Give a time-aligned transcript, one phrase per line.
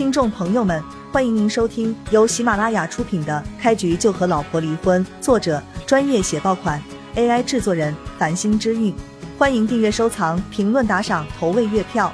[0.00, 6.82] 听众朋友们，欢迎您收听由喜马拉雅出品的《开局就和老婆离婚》，作者专业写爆款
[7.16, 8.94] ，AI 制作人繁星之韵。
[9.36, 12.10] 欢迎订阅、收藏、评论、打赏、投喂月票。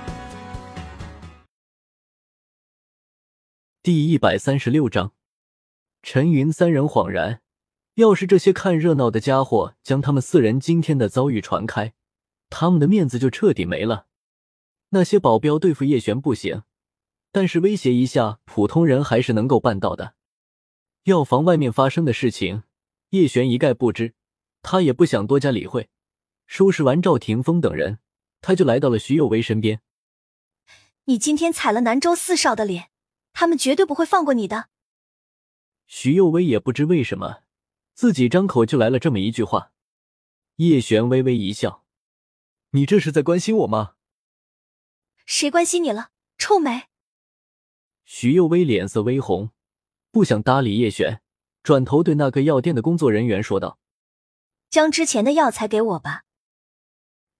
[3.84, 5.12] 第一百三十六章，
[6.02, 7.40] 陈云三人恍然，
[7.94, 11.92] 要是这些看热闹的家伙将他们四人今天的遭遇传开，
[12.50, 14.06] 他们的面子就彻底没了。
[14.88, 16.62] 那些保镖对付叶璇不行。
[17.36, 20.14] 但是威胁一下普通人还是能够办到的。
[21.02, 22.62] 药房外面发生的事情，
[23.10, 24.14] 叶璇一概不知，
[24.62, 25.90] 他也不想多加理会。
[26.46, 27.98] 收拾完赵霆锋等人，
[28.40, 29.82] 他就来到了徐有为身边。
[31.04, 32.88] 你今天踩了南州四少的脸，
[33.34, 34.70] 他们绝对不会放过你的。
[35.86, 37.42] 徐有为也不知为什么，
[37.92, 39.72] 自己张口就来了这么一句话。
[40.54, 41.84] 叶璇微微一笑
[42.72, 43.96] ：“你这是在关心我吗
[45.26, 46.84] ？”“谁关心你了，臭美？”
[48.06, 49.50] 徐幼薇脸色微红，
[50.12, 51.20] 不想搭理叶璇，
[51.64, 53.80] 转头对那个药店的工作人员说道
[54.70, 56.22] ：“将之前的药材给我吧。”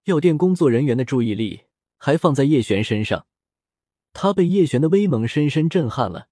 [0.05, 1.67] 药店工作人员的注意力
[1.99, 3.29] 还放在叶璇身上，
[4.13, 6.29] 他被叶璇的威猛深深震撼了，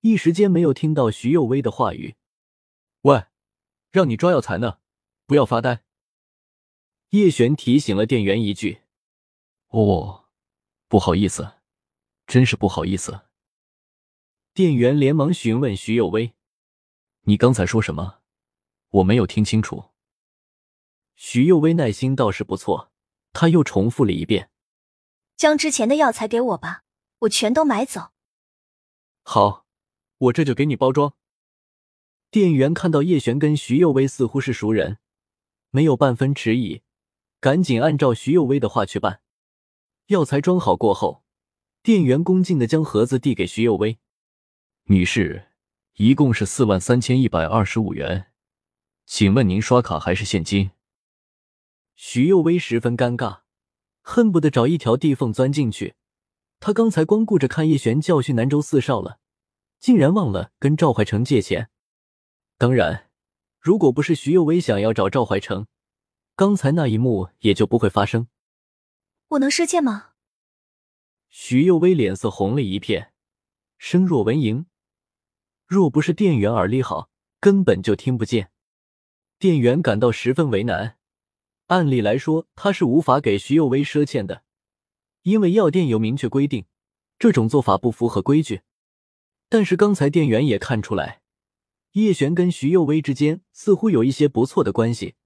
[0.00, 2.16] 一时间没有听到徐幼薇的话语。
[3.02, 3.24] “喂，
[3.92, 4.78] 让你抓药材呢，
[5.26, 5.84] 不要发呆。”
[7.10, 8.80] 叶璇提醒了店员一句。
[9.68, 10.24] “哦，
[10.88, 11.52] 不好意思，
[12.26, 13.20] 真是不好意思。”
[14.56, 16.32] 店员连忙询问徐有为
[17.28, 18.20] ：“你刚才说什么？
[18.88, 19.90] 我没有听清楚。”
[21.14, 22.90] 徐有为耐心倒是不错，
[23.34, 24.48] 他又重复了一遍
[25.36, 26.84] ：“将之前的药材给我吧，
[27.18, 28.12] 我全都买走。
[29.24, 29.66] ”“好，
[30.16, 31.12] 我这就给你包装。”
[32.32, 34.96] 店员看到叶璇跟徐有为似乎是熟人，
[35.68, 36.80] 没有半分迟疑，
[37.40, 39.20] 赶紧按照徐有为的话去办。
[40.06, 41.22] 药材装好过后，
[41.82, 43.98] 店员恭敬的将盒子递给徐有为。
[44.88, 45.48] 女士，
[45.94, 48.26] 一共是四万三千一百二十五元，
[49.04, 50.70] 请问您刷卡还是现金？
[51.96, 53.40] 徐幼薇十分尴尬，
[54.00, 55.96] 恨不得找一条地缝钻进去。
[56.60, 59.18] 他刚才光顾着看叶璇教训南州四少了，
[59.80, 61.68] 竟然忘了跟赵怀成借钱。
[62.56, 63.10] 当然，
[63.58, 65.66] 如果不是徐幼薇想要找赵怀成，
[66.36, 68.28] 刚才那一幕也就不会发生。
[69.30, 70.10] 我能赊欠吗？
[71.28, 73.12] 徐幼薇脸色红了一片，
[73.78, 74.66] 声若蚊蝇。
[75.66, 77.10] 若不是店员耳力好，
[77.40, 78.52] 根本就听不见。
[79.38, 80.96] 店员感到十分为难。
[81.66, 84.44] 按理来说，他是无法给徐幼薇赊欠的，
[85.22, 86.66] 因为药店有明确规定，
[87.18, 88.62] 这种做法不符合规矩。
[89.48, 91.22] 但是刚才店员也看出来，
[91.92, 95.16] 叶璇跟徐幼薇之间似乎有一些不错的关系。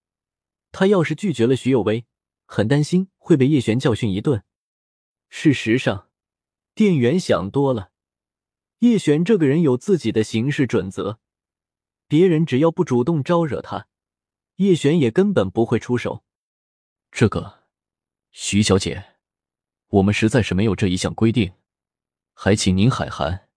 [0.72, 2.06] 他要是拒绝了徐幼薇，
[2.46, 4.42] 很担心会被叶璇教训一顿。
[5.28, 6.08] 事实上，
[6.74, 7.89] 店员想多了。
[8.80, 11.18] 叶璇这个人有自己的行事准则，
[12.08, 13.88] 别人只要不主动招惹他，
[14.56, 16.24] 叶璇也根本不会出手。
[17.10, 17.64] 这个，
[18.30, 19.16] 徐小姐，
[19.88, 21.52] 我们实在是没有这一项规定，
[22.32, 23.48] 还请您海涵。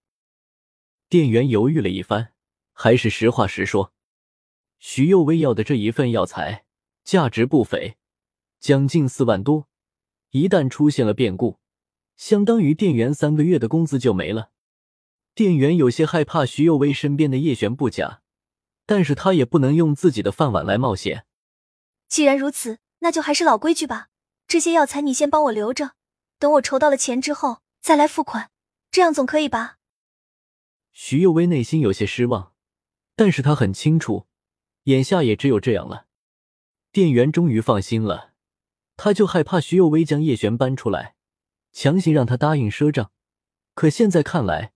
[1.07, 2.33] 店员犹豫了一番，
[2.73, 3.93] 还是实话实说：
[4.77, 6.65] 徐幼薇要的这一份药材
[7.05, 7.95] 价值不菲，
[8.59, 9.69] 将近四万多，
[10.31, 11.59] 一旦出现了变故，
[12.17, 14.49] 相当于店员三个月的工资就没了。
[15.35, 18.21] 店员有些害怕徐有为身边的叶璇不假，
[18.85, 21.25] 但是他也不能用自己的饭碗来冒险。
[22.07, 24.09] 既然如此，那就还是老规矩吧。
[24.47, 25.93] 这些药材你先帮我留着，
[26.37, 28.51] 等我筹到了钱之后再来付款，
[28.91, 29.79] 这样总可以吧？
[30.91, 32.53] 徐有为内心有些失望，
[33.15, 34.27] 但是他很清楚，
[34.83, 36.05] 眼下也只有这样了。
[36.91, 38.33] 店员终于放心了，
[38.95, 41.15] 他就害怕徐有为将叶璇搬出来，
[41.71, 43.09] 强行让他答应赊账。
[43.73, 44.73] 可现在看来。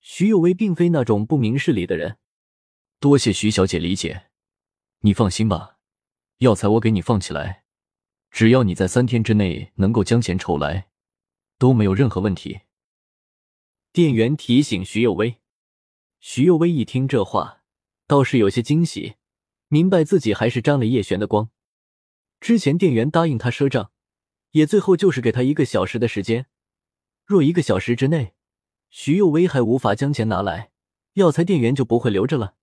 [0.00, 2.18] 徐有为并非那种不明事理的人，
[3.00, 4.30] 多谢徐小姐理解。
[5.00, 5.78] 你放心吧，
[6.38, 7.64] 药材我给你放起来，
[8.30, 10.88] 只要你在三天之内能够将钱筹来，
[11.58, 12.60] 都没有任何问题。
[13.92, 15.40] 店员提醒徐有为。
[16.20, 17.62] 徐有为一听这话，
[18.06, 19.16] 倒是有些惊喜，
[19.68, 21.50] 明白自己还是沾了叶璇的光。
[22.40, 23.92] 之前店员答应他赊账，
[24.50, 26.46] 也最后就是给他一个小时的时间，
[27.24, 28.34] 若一个小时之内。
[28.90, 30.70] 徐幼威还无法将钱拿来，
[31.14, 32.54] 药材店员就不会留着了。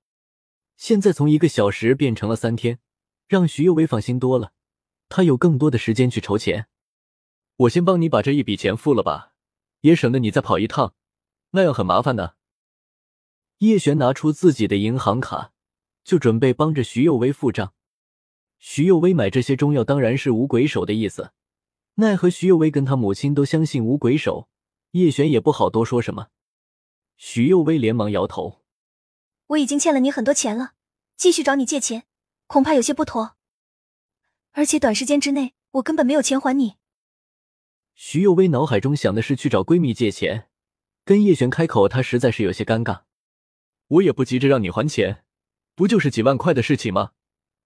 [0.75, 2.79] 现在从一个小时变成了三天，
[3.27, 4.51] 让徐幼威放心多了，
[5.07, 6.67] 他有更多的时间去筹钱。
[7.57, 9.33] 我先帮你把这一笔钱付了吧，
[9.81, 10.93] 也省得你再跑一趟，
[11.51, 12.35] 那样很麻烦的。
[13.59, 15.53] 叶璇拿出自己的银行卡，
[16.03, 17.73] 就准备帮着徐幼威付账。
[18.59, 21.31] 徐幼威买这些中药当然是无鬼手的意思，
[21.95, 24.49] 奈何徐幼威跟他母亲都相信无鬼手。
[24.95, 26.27] 叶璇也不好多说什么。
[27.17, 28.63] 徐幼薇连忙摇头
[29.47, 30.71] ：“我已经欠了你很多钱了，
[31.17, 32.05] 继续找你借钱，
[32.47, 33.35] 恐怕有些不妥。
[34.53, 36.75] 而且短时间之内，我根本没有钱还你。”
[37.93, 40.49] 徐幼薇脑海中想的是去找闺蜜借钱，
[41.03, 43.01] 跟叶璇开口，她实在是有些尴尬。
[43.87, 45.25] 我也不急着让你还钱，
[45.75, 47.11] 不就是几万块的事情吗？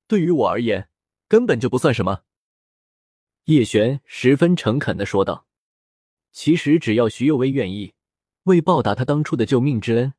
[0.07, 0.89] 对于我而言，
[1.27, 2.23] 根本就不算什么。
[3.43, 5.45] 叶璇十分诚恳的说道。
[6.31, 7.93] 其实只要徐幼薇愿意，
[8.43, 10.13] 为报答他当初的救命之恩，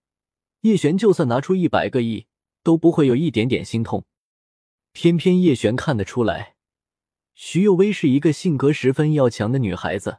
[0.63, 2.27] 叶璇就算拿出一百个亿，
[2.63, 4.05] 都不会有一点点心痛。
[4.93, 6.57] 偏偏叶璇看得出来，
[7.35, 10.19] 徐幼薇是一个性格十分要强的女孩子，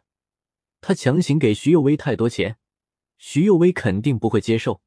[0.79, 2.57] 他强行给徐幼薇太多钱，
[3.17, 4.81] 徐幼薇肯定不会接受。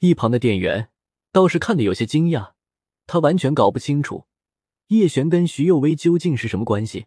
[0.00, 0.90] 一旁的店员
[1.32, 2.52] 倒是看得有些惊讶，
[3.06, 4.26] 他完全搞不清楚
[4.88, 7.06] 叶璇跟徐幼薇究竟是什么关系。